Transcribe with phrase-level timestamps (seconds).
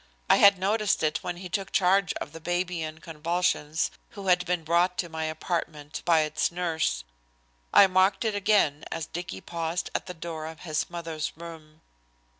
[0.31, 4.47] I had noticed it when he took charge of the baby in convulsions who had
[4.47, 7.03] been brought to my apartment by its nurse.
[7.71, 11.81] I marked it again as Dicky paused at the door of his mother's room.